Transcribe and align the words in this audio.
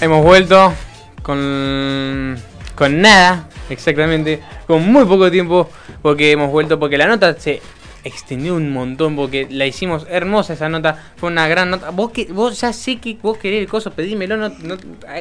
hemos 0.00 0.22
vuelto 0.22 0.72
con, 1.22 2.36
con 2.74 3.00
nada, 3.00 3.48
exactamente, 3.68 4.40
con 4.66 4.90
muy 4.90 5.04
poco 5.04 5.30
tiempo, 5.30 5.68
porque 6.02 6.32
hemos 6.32 6.50
vuelto, 6.50 6.78
porque 6.78 6.98
la 6.98 7.06
nota 7.06 7.38
se 7.38 7.60
extendió 8.04 8.54
un 8.54 8.72
montón, 8.72 9.16
porque 9.16 9.46
la 9.50 9.66
hicimos 9.66 10.06
hermosa 10.08 10.54
esa 10.54 10.68
nota, 10.68 11.12
fue 11.16 11.30
una 11.30 11.48
gran 11.48 11.70
nota. 11.70 11.90
Vos, 11.90 12.12
que, 12.12 12.26
vos 12.26 12.60
ya 12.60 12.72
sé 12.72 12.98
que 12.98 13.18
vos 13.20 13.38
querés 13.38 13.60
el 13.60 13.68
coso, 13.68 13.90
pedímelo, 13.90 14.36
no, 14.36 14.48
no, 14.48 14.76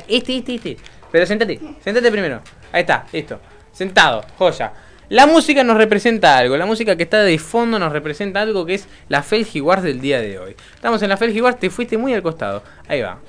este, 0.07 0.37
este, 0.37 0.55
este. 0.55 0.77
Pero 1.11 1.25
sentate, 1.25 1.59
sentate 1.83 2.11
primero. 2.11 2.41
Ahí 2.71 2.81
está, 2.81 3.05
listo. 3.11 3.39
Sentado, 3.71 4.25
joya. 4.37 4.73
La 5.09 5.25
música 5.25 5.63
nos 5.63 5.77
representa 5.77 6.37
algo, 6.37 6.57
la 6.57 6.65
música 6.65 6.97
que 6.97 7.03
está 7.03 7.23
de 7.23 7.39
fondo 7.39 7.79
nos 7.79 7.93
representa 7.93 8.41
algo 8.41 8.65
que 8.65 8.73
es 8.73 8.89
la 9.07 9.23
Felgi 9.23 9.61
Wars 9.61 9.81
del 9.81 10.01
día 10.01 10.19
de 10.19 10.37
hoy. 10.37 10.55
Estamos 10.75 11.01
en 11.01 11.07
la 11.07 11.15
Felgi 11.15 11.39
Wars, 11.39 11.57
te 11.57 11.69
fuiste 11.69 11.97
muy 11.97 12.13
al 12.13 12.21
costado. 12.21 12.61
Ahí 12.89 13.01
va. 13.01 13.19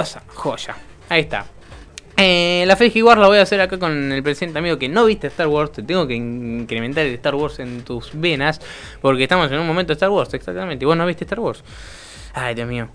esa 0.00 0.22
joya. 0.28 0.74
Ahí 1.08 1.20
está. 1.20 1.46
Eh, 2.20 2.64
la 2.66 2.74
Felgi 2.74 3.00
Wars 3.00 3.20
la 3.20 3.28
voy 3.28 3.38
a 3.38 3.42
hacer 3.42 3.60
acá 3.60 3.78
con 3.78 4.10
el 4.10 4.22
presente 4.24 4.58
amigo 4.58 4.76
que 4.76 4.88
no 4.88 5.04
viste 5.04 5.28
Star 5.28 5.46
Wars. 5.46 5.70
Te 5.72 5.82
tengo 5.84 6.06
que 6.06 6.14
incrementar 6.14 7.06
el 7.06 7.14
Star 7.14 7.34
Wars 7.36 7.60
en 7.60 7.82
tus 7.82 8.10
venas. 8.12 8.60
Porque 9.00 9.22
estamos 9.22 9.50
en 9.52 9.58
un 9.60 9.66
momento 9.66 9.88
de 9.88 9.94
Star 9.94 10.10
Wars, 10.10 10.34
exactamente. 10.34 10.84
Y 10.84 10.86
vos 10.86 10.96
no 10.96 11.06
viste 11.06 11.24
Star 11.24 11.38
Wars. 11.38 11.62
Ay, 12.34 12.54
Dios 12.56 12.68
mío. 12.68 12.88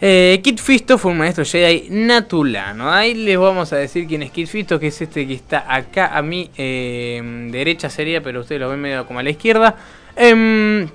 Eh, 0.00 0.40
Kit 0.42 0.60
Fisto 0.60 0.96
fue 0.96 1.10
un 1.10 1.18
maestro 1.18 1.44
Jedi 1.44 1.88
natulano. 1.90 2.90
Ahí 2.90 3.14
les 3.14 3.36
vamos 3.36 3.72
a 3.72 3.76
decir 3.76 4.06
quién 4.06 4.22
es 4.22 4.30
Kit 4.30 4.46
Fisto, 4.46 4.78
que 4.78 4.86
es 4.86 5.02
este 5.02 5.26
que 5.26 5.34
está 5.34 5.66
acá 5.68 6.16
a 6.16 6.22
mi 6.22 6.50
eh, 6.56 7.20
derecha 7.50 7.90
sería, 7.90 8.22
pero 8.22 8.40
ustedes 8.40 8.60
lo 8.60 8.70
ven 8.70 8.80
medio 8.80 9.04
como 9.04 9.18
a 9.18 9.22
la 9.22 9.30
izquierda. 9.30 9.76
Eh, 10.16 10.86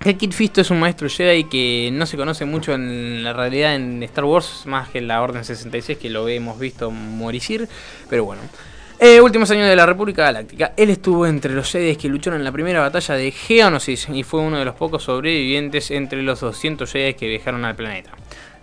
Kit 0.00 0.32
Fisto 0.32 0.60
es 0.60 0.70
un 0.70 0.78
maestro 0.78 1.08
Jedi 1.08 1.44
que 1.44 1.90
no 1.92 2.06
se 2.06 2.16
conoce 2.16 2.44
mucho 2.44 2.74
en 2.74 3.24
la 3.24 3.32
realidad 3.32 3.74
en 3.74 4.02
Star 4.04 4.24
Wars, 4.24 4.62
más 4.66 4.88
que 4.88 4.98
en 4.98 5.08
la 5.08 5.20
Orden 5.20 5.44
66 5.44 5.98
que 5.98 6.10
lo 6.10 6.28
hemos 6.28 6.58
visto 6.58 6.90
moricir, 6.90 7.68
pero 8.08 8.24
bueno. 8.24 8.42
Eh, 8.98 9.20
últimos 9.20 9.50
años 9.50 9.68
de 9.68 9.76
la 9.76 9.84
República 9.84 10.22
Galáctica. 10.22 10.72
Él 10.76 10.88
estuvo 10.88 11.26
entre 11.26 11.52
los 11.52 11.70
Jedi 11.70 11.96
que 11.96 12.08
lucharon 12.08 12.40
en 12.40 12.44
la 12.44 12.52
primera 12.52 12.80
batalla 12.80 13.14
de 13.14 13.30
Geonosis 13.30 14.08
y 14.10 14.22
fue 14.22 14.40
uno 14.40 14.58
de 14.58 14.64
los 14.64 14.74
pocos 14.74 15.02
sobrevivientes 15.02 15.90
entre 15.90 16.22
los 16.22 16.40
200 16.40 16.90
Jedi 16.90 17.14
que 17.14 17.28
viajaron 17.28 17.64
al 17.64 17.76
planeta. 17.76 18.12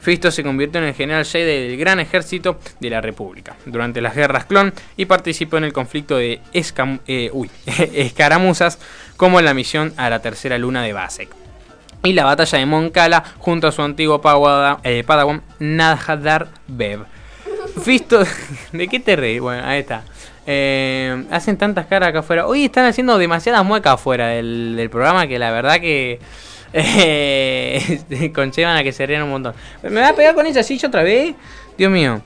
Fisto 0.04 0.32
se 0.32 0.44
convirtió 0.44 0.82
en 0.82 0.88
el 0.88 0.94
general 0.94 1.24
Jedi 1.24 1.70
del 1.70 1.78
Gran 1.78 2.02
Ejército 2.02 2.60
de 2.82 2.90
la 2.90 3.00
República 3.00 3.56
durante 3.66 4.02
las 4.02 4.14
guerras 4.14 4.44
clon 4.44 4.74
y 4.98 5.06
participó 5.06 5.56
en 5.56 5.64
el 5.64 5.72
conflicto 5.72 6.18
de 6.18 6.42
eh, 6.54 7.32
escaramuzas 7.94 8.80
como 9.16 9.40
en 9.40 9.46
la 9.46 9.54
misión 9.54 9.94
a 9.96 10.10
la 10.10 10.22
tercera 10.22 10.58
luna 10.58 10.84
de 10.84 10.92
Basek 10.92 11.30
y 12.04 12.12
la 12.12 12.26
batalla 12.26 12.58
de 12.60 12.66
Moncala 12.66 13.24
junto 13.38 13.68
a 13.68 13.72
su 13.72 13.82
antiguo 13.82 14.22
eh, 14.84 15.04
Padawan 15.08 15.42
Nadhadar 15.60 16.50
Bev. 16.68 17.06
Fisto, 17.82 18.24
¿de 18.74 18.88
qué 18.90 19.00
te 19.00 19.16
reís? 19.16 19.40
Bueno, 19.40 19.66
ahí 19.66 19.80
está. 19.80 20.04
Eh, 20.46 21.24
hacen 21.32 21.56
tantas 21.56 21.86
caras 21.86 22.10
acá 22.10 22.20
afuera. 22.20 22.46
Hoy 22.46 22.66
están 22.66 22.86
haciendo 22.88 23.18
demasiadas 23.18 23.64
muecas 23.64 23.94
afuera 23.94 24.28
del 24.28 24.90
programa 24.92 25.28
que 25.28 25.40
la 25.40 25.52
verdad 25.52 25.80
que 25.80 26.20
eh, 26.76 28.32
conchevan 28.34 28.78
a 28.78 28.84
que 28.84 28.92
se 28.92 29.06
rían 29.06 29.24
un 29.24 29.30
montón. 29.30 29.54
¿Me 29.84 30.02
va 30.02 30.10
a 30.10 30.16
pegar 30.16 30.34
con 30.34 30.46
esa 30.48 30.64
silla 30.64 30.88
otra 30.88 31.04
vez? 31.04 31.36
Dios 31.78 31.92
mío. 31.92 32.22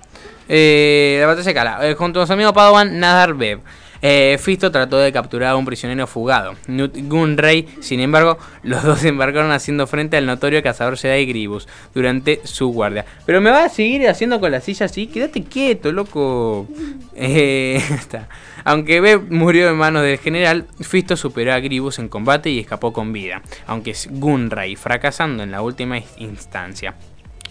Eh, 0.47 1.17
la 1.19 1.27
batalla 1.27 1.53
cala. 1.53 1.89
Eh, 1.89 1.95
junto 1.95 2.21
a 2.21 2.27
su 2.27 2.33
amigo 2.33 2.53
Padawan 2.53 2.97
Nadar 2.97 3.33
Bev. 3.33 3.59
Eh, 4.01 4.37
Fisto 4.39 4.71
trató 4.71 4.97
de 4.97 5.11
capturar 5.11 5.51
a 5.51 5.55
un 5.55 5.65
prisionero 5.65 6.07
fugado, 6.07 6.55
Gunray. 6.67 7.67
Sin 7.81 7.99
embargo, 7.99 8.37
los 8.63 8.83
dos 8.83 9.03
embarcaron 9.03 9.51
haciendo 9.51 9.87
frente 9.87 10.17
al 10.17 10.25
notorio 10.25 10.61
cazador 10.63 10.97
Jedi 10.97 11.25
Gribus 11.25 11.67
durante 11.93 12.41
su 12.43 12.67
guardia. 12.69 13.05
Pero 13.25 13.41
me 13.41 13.51
va 13.51 13.65
a 13.65 13.69
seguir 13.69 14.07
haciendo 14.07 14.39
con 14.39 14.51
la 14.51 14.61
silla 14.61 14.85
así. 14.85 15.07
Quédate 15.07 15.43
quieto, 15.43 15.91
loco. 15.91 16.67
Eh, 17.15 17.81
está. 17.91 18.29
Aunque 18.63 18.99
Beb 18.99 19.31
murió 19.31 19.69
en 19.69 19.77
manos 19.77 20.03
del 20.03 20.17
general, 20.17 20.67
Fisto 20.81 21.15
superó 21.15 21.53
a 21.53 21.59
Gribus 21.59 21.99
en 21.99 22.09
combate 22.09 22.49
y 22.49 22.59
escapó 22.59 22.91
con 22.91 23.13
vida, 23.13 23.41
aunque 23.65 23.91
es 23.91 24.09
Gunray 24.11 24.75
fracasando 24.75 25.43
en 25.43 25.51
la 25.51 25.61
última 25.61 25.99
instancia. 26.17 26.95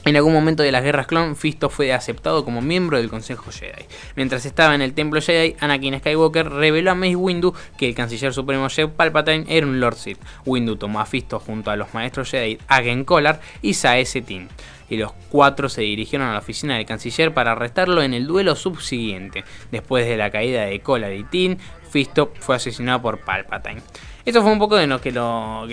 En 0.07 0.15
algún 0.15 0.33
momento 0.33 0.63
de 0.63 0.71
las 0.71 0.85
guerras 0.85 1.09
clon, 1.09 1.35
Fisto 1.35 1.69
fue 1.69 1.93
aceptado 1.93 2.45
como 2.45 2.63
miembro 2.63 2.97
del 2.97 3.11
Consejo 3.11 3.51
Jedi. 3.51 3.87
Mientras 4.15 4.47
estaba 4.47 4.73
en 4.77 4.81
el 4.81 4.95
Templo 4.95 5.21
Jedi, 5.21 5.57
Anakin 5.59 5.99
Skywalker 5.99 6.49
reveló 6.49 6.93
a 6.93 6.95
Mace 6.95 7.17
Windu 7.17 7.53
que 7.77 7.89
el 7.89 7.97
canciller 7.97 8.33
supremo 8.33 8.69
Jedi 8.69 8.89
Palpatine 8.97 9.47
era 9.49 9.67
un 9.67 9.81
Lord 9.81 9.97
Sith. 9.97 10.21
Windu 10.45 10.77
tomó 10.77 11.01
a 11.01 11.07
Fisto 11.07 11.41
junto 11.41 11.73
a 11.73 11.77
los 11.77 11.93
maestros 11.93 12.31
Jedi 12.31 12.57
Agen 12.69 13.05
Collar 13.05 13.41
y 13.63 13.75
Sae 13.75 14.05
Tin 14.05 14.49
y 14.89 14.97
los 14.97 15.13
cuatro 15.31 15.69
se 15.69 15.83
dirigieron 15.83 16.29
a 16.29 16.33
la 16.33 16.39
oficina 16.39 16.77
del 16.77 16.87
canciller 16.87 17.35
para 17.35 17.53
arrestarlo 17.53 18.03
en 18.03 18.15
el 18.15 18.29
duelo 18.29 18.55
subsiguiente. 18.55 19.45
Después 19.73 20.07
de 20.07 20.17
la 20.17 20.31
caída 20.31 20.67
de 20.67 20.81
Collar 20.81 21.13
y 21.13 21.25
Tin, 21.25 21.59
Fisto 21.97 22.31
fue 22.41 22.57
asesinado 22.57 23.01
por 23.01 23.21
Palpatine. 23.21 23.81
Esto 24.27 24.43
fue 24.43 24.53
un 24.53 24.59
poco 24.59 24.77
de 24.77 24.87
lo 24.87 25.01
que, 25.01 25.13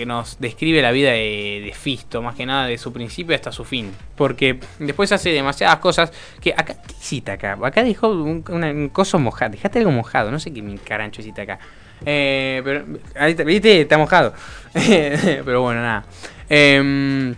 nos 0.06 0.40
describe 0.40 0.80
la 0.80 0.90
vida 0.90 1.10
de, 1.10 1.70
Fisto, 1.78 2.22
más 2.22 2.34
que 2.34 2.46
nada 2.46 2.66
de 2.66 2.78
su 2.78 2.94
principio 2.94 3.34
hasta 3.34 3.52
su 3.52 3.62
fin. 3.62 3.92
Porque 4.16 4.58
después 4.78 5.12
hace 5.12 5.28
demasiadas 5.28 5.80
cosas 5.80 6.12
que 6.40 6.54
acá, 6.56 6.76
¿qué 6.80 6.94
hiciste 6.98 7.30
acá? 7.32 7.58
Acá 7.62 7.84
dejó 7.84 8.08
un, 8.08 8.88
coso 8.90 9.18
mojado, 9.18 9.50
dejaste 9.50 9.80
algo 9.80 9.90
mojado, 9.90 10.30
no 10.30 10.40
sé 10.40 10.50
qué 10.50 10.62
mi 10.62 10.78
carancho 10.78 11.20
hiciste 11.20 11.42
acá. 11.42 11.58
Eh, 12.06 12.62
pero, 12.64 12.86
ahí, 13.16 13.34
¿viste? 13.34 13.82
Está 13.82 13.98
mojado. 13.98 14.32
pero 14.72 15.60
bueno, 15.60 15.82
nada. 15.82 16.06
Eh, 16.48 17.34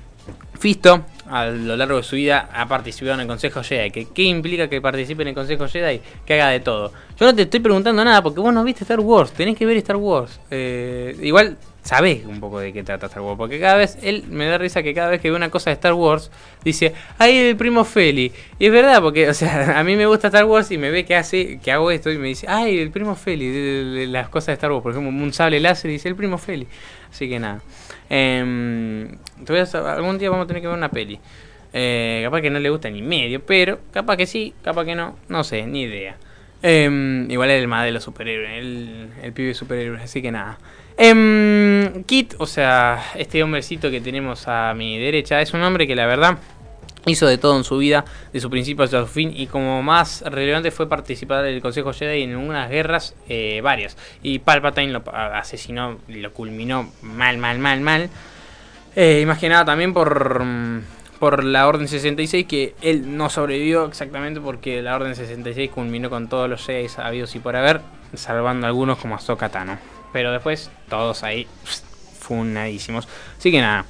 Fisto 0.61 1.07
a 1.31 1.47
lo 1.47 1.77
largo 1.77 1.97
de 1.97 2.03
su 2.03 2.17
vida 2.17 2.49
ha 2.53 2.67
participado 2.69 3.15
en 3.15 3.21
el 3.21 3.27
Consejo 3.27 3.63
Jedi. 3.63 3.91
¿Qué, 3.91 4.09
¿Qué 4.13 4.23
implica 4.23 4.69
que 4.69 4.81
participe 4.81 5.23
en 5.23 5.29
el 5.29 5.35
Consejo 5.35 5.69
Jedi? 5.69 6.01
Que 6.25 6.35
haga 6.35 6.49
de 6.51 6.61
todo. 6.61 6.93
Yo 7.19 7.27
no 7.27 7.35
te 7.35 7.43
estoy 7.43 7.61
preguntando 7.61 8.05
nada 8.05 8.23
porque 8.23 8.41
vos 8.41 8.53
no 8.53 8.63
viste 8.65 8.85
Star 8.85 9.01
Wars. 9.01 9.33
Tenés 9.33 9.57
que 9.57 9.67
ver 9.67 9.77
Star 9.79 9.97
Wars. 9.97 10.41
Eh, 10.51 11.17
igual 11.23 11.57
sabés 11.87 12.25
un 12.27 12.41
poco 12.41 12.61
de 12.61 12.73
qué 12.73 12.83
trata 12.83 13.07
Star 13.07 13.23
Wars. 13.23 13.39
Porque 13.39 13.59
cada 13.61 13.77
vez, 13.77 13.99
él 14.03 14.25
me 14.29 14.47
da 14.47 14.59
risa 14.59 14.83
que 14.83 14.93
cada 14.93 15.09
vez 15.09 15.21
que 15.21 15.31
ve 15.31 15.37
una 15.37 15.51
cosa 15.51 15.71
de 15.71 15.75
Star 15.75 15.95
Wars, 15.95 16.31
dice, 16.65 16.93
¡ay, 17.19 17.37
el 17.37 17.57
primo 17.57 17.85
Feli! 17.85 18.33
Y 18.59 18.67
es 18.67 18.73
verdad, 18.73 19.01
porque, 19.01 19.29
o 19.29 19.35
sea, 19.35 19.79
a 19.79 19.85
mí 19.85 19.97
me 19.97 20.07
gusta 20.07 20.29
Star 20.29 20.45
Wars 20.45 20.71
y 20.71 20.79
me 20.79 20.91
ve 20.91 21.05
que 21.05 21.17
hace, 21.17 21.59
que 21.59 21.73
hago 21.73 21.91
esto 21.91 22.11
y 22.11 22.19
me 22.19 22.29
dice, 22.29 22.47
¡ay, 22.49 22.79
el 22.79 22.91
primo 22.91 23.15
Feli! 23.15 23.49
De, 23.49 24.07
las 24.09 24.29
cosas 24.29 24.49
de 24.49 24.53
Star 24.55 24.73
Wars. 24.73 24.83
Por 24.83 24.93
ejemplo, 24.93 25.11
un 25.11 25.33
sable 25.33 25.61
láser 25.61 25.91
y 25.91 25.95
dice, 25.95 26.09
el 26.09 26.17
primo 26.17 26.39
Feli. 26.39 26.67
Así 27.11 27.29
que 27.29 27.39
nada. 27.39 27.61
Eh, 28.11 29.09
algún 29.75 30.19
día 30.19 30.31
vamos 30.31 30.45
a 30.45 30.47
tener 30.47 30.63
que 30.63 30.69
ver 30.69 30.77
una 30.77 30.91
peli. 30.91 31.19
Eh, 31.73 32.23
capaz 32.25 32.41
que 32.41 32.51
no 32.51 32.59
le 32.59 32.71
gusta 32.71 32.89
ni 32.89 33.03
medio, 33.03 33.45
pero 33.45 33.81
capaz 33.93 34.17
que 34.17 34.27
sí, 34.27 34.55
capaz 34.63 34.85
que 34.85 34.95
no, 34.95 35.17
no 35.29 35.45
sé, 35.45 35.67
ni 35.67 35.83
idea. 35.83 36.17
Eh, 36.69 37.27
igual 37.29 37.51
el 37.51 37.69
más 37.69 37.85
de 37.85 37.93
los 37.93 38.03
superhéroes, 38.03 38.59
el, 38.59 39.09
el 39.23 39.33
pibe 39.33 39.55
superhéroe, 39.55 40.03
así 40.03 40.21
que 40.21 40.33
nada. 40.33 40.59
Eh, 40.99 42.03
Kit, 42.07 42.35
o 42.39 42.47
sea, 42.49 43.13
este 43.15 43.41
hombrecito 43.41 43.89
que 43.89 44.01
tenemos 44.01 44.49
a 44.49 44.75
mi 44.75 44.99
derecha, 44.99 45.41
es 45.41 45.55
un 45.55 45.63
hombre 45.63 45.87
que 45.87 45.95
la 45.95 46.07
verdad 46.07 46.39
hizo 47.05 47.29
de 47.29 47.39
todo 47.39 47.57
en 47.57 47.63
su 47.63 47.79
vida, 47.79 48.05
de 48.33 48.41
su 48.41 48.51
principio 48.51 48.83
hasta 48.83 49.01
su 49.03 49.07
fin, 49.07 49.33
y 49.33 49.47
como 49.47 49.81
más 49.85 50.23
relevante 50.23 50.73
fue 50.73 50.89
participar 50.89 51.45
del 51.45 51.63
Consejo 51.63 51.93
Jedi 51.93 52.25
en 52.25 52.35
unas 52.35 52.69
guerras 52.69 53.15
eh, 53.29 53.61
varias. 53.63 53.97
Y 54.25 54.41
Palpatine 54.41 54.91
lo 54.91 55.05
asesinó, 55.15 55.99
lo 56.09 56.33
culminó 56.33 56.91
mal, 57.01 57.39
mal, 57.39 57.61
mal, 57.61 57.81
mal. 57.81 58.11
Eh, 58.97 59.21
imaginado 59.23 59.67
también 59.67 59.95
por, 59.95 60.43
por 61.19 61.45
la 61.45 61.67
Orden 61.67 61.89
66, 61.89 62.47
que 62.47 62.75
él 62.83 63.17
no 63.17 63.31
sobrevivió 63.31 63.87
exactamente 63.87 64.41
porque 64.41 64.83
la 64.83 64.97
Orden 64.97 65.15
66 65.15 65.71
culminó 65.71 66.11
con 66.11 66.29
todos 66.29 66.49
los 66.49 66.65
Jedi 66.65 66.89
habidos 66.99 67.35
y 67.35 67.39
por 67.39 67.57
haber, 67.57 67.81
salvando 68.15 68.67
algunos 68.67 68.99
como 68.99 69.15
Ahsoka 69.15 69.49
Tano. 69.49 69.79
Pero 70.13 70.33
después, 70.33 70.71
todos 70.89 71.23
ahí, 71.23 71.47
funadísimos. 72.19 73.09
Así 73.39 73.51
que 73.51 73.61
nada, 73.61 73.85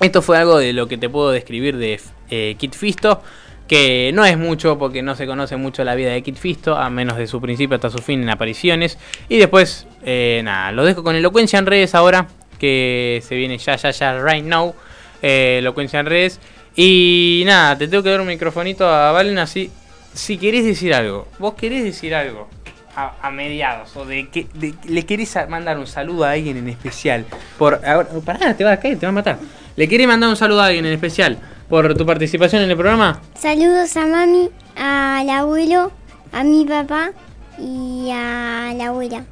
esto 0.00 0.22
fue 0.22 0.38
algo 0.38 0.58
de 0.58 0.72
lo 0.72 0.88
que 0.88 0.98
te 0.98 1.08
puedo 1.08 1.30
describir 1.30 1.76
de 1.76 2.00
eh, 2.30 2.56
Fisto, 2.72 3.22
que 3.68 4.10
no 4.14 4.24
es 4.24 4.36
mucho 4.36 4.78
porque 4.78 5.02
no 5.02 5.14
se 5.14 5.26
conoce 5.26 5.56
mucho 5.56 5.84
la 5.84 5.94
vida 5.94 6.10
de 6.10 6.22
Kit 6.22 6.36
Fisto, 6.36 6.76
a 6.76 6.90
menos 6.90 7.16
de 7.16 7.26
su 7.26 7.40
principio 7.40 7.76
hasta 7.76 7.90
su 7.90 7.98
fin 7.98 8.22
en 8.22 8.30
apariciones. 8.30 8.98
Y 9.28 9.38
después, 9.38 9.86
eh, 10.04 10.40
nada, 10.44 10.72
lo 10.72 10.84
dejo 10.84 11.02
con 11.02 11.16
elocuencia 11.16 11.58
en 11.58 11.66
redes 11.66 11.94
ahora, 11.94 12.28
que 12.58 13.22
se 13.26 13.34
viene 13.36 13.58
ya, 13.58 13.76
ya, 13.76 13.90
ya, 13.90 14.22
right 14.22 14.44
now. 14.44 14.74
Eh, 15.22 15.58
elocuencia 15.60 16.00
en 16.00 16.06
redes. 16.06 16.40
Y 16.76 17.42
nada, 17.46 17.76
te 17.76 17.88
tengo 17.88 18.02
que 18.02 18.10
dar 18.10 18.20
un 18.20 18.26
microfonito 18.26 18.86
a 18.88 19.12
Valen 19.12 19.38
así. 19.38 19.70
Si 20.14 20.38
querés 20.38 20.64
decir 20.64 20.94
algo, 20.94 21.28
vos 21.38 21.54
querés 21.54 21.84
decir 21.84 22.14
algo 22.14 22.48
a, 22.94 23.30
mediados 23.30 23.96
o 23.96 24.04
de 24.04 24.28
que 24.28 24.46
le 24.84 25.06
querés 25.06 25.36
mandar 25.48 25.78
un 25.78 25.86
saludo 25.86 26.24
a 26.24 26.32
alguien 26.32 26.56
en 26.56 26.68
especial. 26.68 27.24
Por 27.58 27.80
ahora, 27.86 28.08
pará, 28.24 28.54
te 28.54 28.64
va 28.64 28.72
a 28.72 28.76
caer, 28.80 28.98
te 28.98 29.06
va 29.06 29.10
a 29.10 29.12
matar. 29.12 29.38
¿Le 29.76 29.88
querés 29.88 30.06
mandar 30.06 30.28
un 30.28 30.36
saludo 30.36 30.60
a 30.60 30.66
alguien 30.66 30.84
en 30.86 30.92
especial 30.92 31.38
por 31.68 31.94
tu 31.96 32.04
participación 32.04 32.62
en 32.62 32.70
el 32.70 32.76
programa? 32.76 33.20
Saludos 33.34 33.96
a 33.96 34.06
mami, 34.06 34.50
al 34.76 35.30
abuelo, 35.30 35.92
a 36.32 36.44
mi 36.44 36.66
papá 36.66 37.12
y 37.58 38.10
a 38.10 38.72
la 38.76 38.88
abuela. 38.88 39.24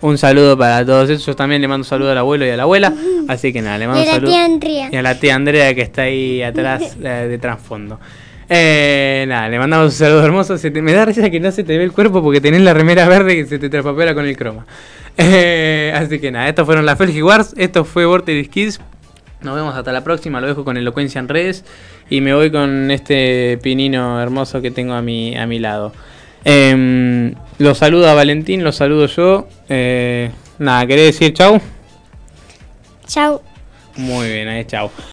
Un 0.00 0.18
saludo 0.18 0.56
para 0.58 0.84
todos 0.84 1.08
ellos. 1.08 1.24
Yo 1.24 1.34
también 1.34 1.62
le 1.62 1.68
mando 1.68 1.82
un 1.84 1.88
saludo 1.88 2.10
al 2.12 2.18
abuelo 2.18 2.44
y 2.46 2.50
a 2.50 2.56
la 2.56 2.64
abuela. 2.64 2.92
Así 3.28 3.52
que 3.52 3.62
nada, 3.62 3.78
le 3.78 3.86
mando 3.86 4.00
un 4.02 4.06
saludo. 4.14 4.30
Y 4.92 4.96
a 4.96 5.02
la 5.02 5.18
tía 5.18 5.34
Andrea 5.34 5.74
que 5.74 5.80
está 5.82 6.02
ahí 6.02 6.42
atrás 6.42 6.98
de 7.00 7.38
trasfondo. 7.38 7.98
Eh, 8.50 9.24
nada, 9.26 9.48
le 9.48 9.58
mandamos 9.58 9.86
un 9.86 9.92
saludo 9.92 10.24
hermoso. 10.24 10.58
Se 10.58 10.70
te- 10.70 10.82
me 10.82 10.92
da 10.92 11.06
risa 11.06 11.30
que 11.30 11.40
no 11.40 11.50
se 11.50 11.64
te 11.64 11.78
ve 11.78 11.84
el 11.84 11.92
cuerpo 11.92 12.22
porque 12.22 12.40
tenés 12.42 12.60
la 12.60 12.74
remera 12.74 13.08
verde 13.08 13.34
que 13.36 13.46
se 13.46 13.58
te 13.58 13.70
traspapela 13.70 14.14
con 14.14 14.26
el 14.26 14.36
croma. 14.36 14.66
Eh, 15.16 15.92
así 15.96 16.18
que 16.18 16.30
nada, 16.30 16.48
estos 16.48 16.66
fueron 16.66 16.84
las 16.84 16.98
Felgi 16.98 17.22
Wars. 17.22 17.54
Esto 17.56 17.84
fue 17.86 18.04
Vortex 18.04 18.48
Kids. 18.50 18.80
Nos 19.40 19.54
vemos 19.56 19.74
hasta 19.74 19.92
la 19.92 20.04
próxima. 20.04 20.40
Lo 20.42 20.46
dejo 20.48 20.64
con 20.64 20.76
elocuencia 20.76 21.18
en 21.18 21.28
redes. 21.28 21.64
Y 22.10 22.20
me 22.20 22.34
voy 22.34 22.50
con 22.50 22.90
este 22.90 23.58
pinino 23.62 24.20
hermoso 24.20 24.60
que 24.60 24.70
tengo 24.70 24.92
a 24.92 25.00
mi, 25.00 25.34
a 25.36 25.46
mi 25.46 25.58
lado. 25.58 25.92
Eh, 26.44 27.34
lo 27.58 27.74
saludo 27.74 28.08
a 28.08 28.14
Valentín, 28.14 28.64
lo 28.64 28.72
saludo 28.72 29.06
yo. 29.06 29.48
Eh, 29.68 30.30
nada, 30.58 30.86
¿querés 30.86 31.06
decir 31.06 31.32
chau? 31.32 31.60
Chau. 33.06 33.40
Muy 33.96 34.28
bien, 34.28 34.48
ahí 34.48 34.64
chau. 34.64 34.90